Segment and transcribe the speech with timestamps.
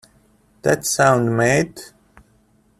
[0.63, 1.93] That's sound mate.